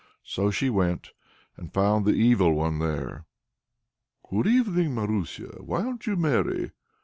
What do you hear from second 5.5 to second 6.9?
why arn't you merry?"